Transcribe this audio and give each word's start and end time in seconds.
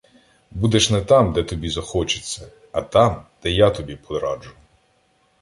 Будеш 0.51 0.89
не 0.89 1.01
там, 1.01 1.33
де 1.33 1.43
тобі 1.43 1.69
захочеться, 1.69 2.47
а 2.71 2.81
там, 2.81 3.25
де 3.43 3.51
я 3.51 3.69
тобі 3.69 3.95
пораджу. 3.95 4.51